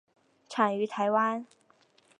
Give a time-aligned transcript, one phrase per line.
[0.49, 1.45] 产于台湾。